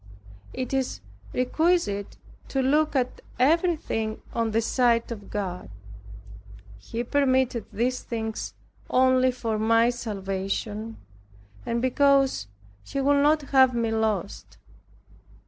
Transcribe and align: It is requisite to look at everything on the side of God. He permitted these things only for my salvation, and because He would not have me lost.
It 0.51 0.73
is 0.73 0.99
requisite 1.31 2.17
to 2.47 2.63
look 2.63 2.95
at 2.95 3.21
everything 3.37 4.19
on 4.33 4.49
the 4.49 4.59
side 4.59 5.11
of 5.11 5.29
God. 5.29 5.69
He 6.79 7.03
permitted 7.03 7.67
these 7.71 8.01
things 8.01 8.55
only 8.89 9.29
for 9.31 9.59
my 9.59 9.91
salvation, 9.91 10.97
and 11.67 11.83
because 11.83 12.47
He 12.83 12.99
would 12.99 13.21
not 13.21 13.43
have 13.53 13.75
me 13.75 13.91
lost. 13.91 14.57